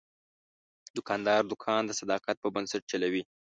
[0.95, 3.23] دوکاندار دوکان د صداقت په بنسټ چلوي.